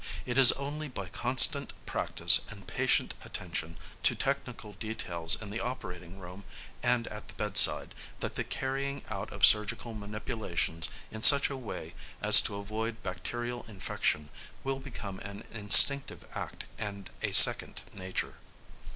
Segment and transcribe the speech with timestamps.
[0.25, 6.17] It is only by constant practice and patient attention to technical details in the operating
[6.17, 6.43] room
[6.81, 11.93] and at the bedside, that the carrying out of surgical manipulations in such a way
[12.19, 14.31] as to avoid bacterial infection
[14.63, 18.37] will become an instinctive act and a second nature.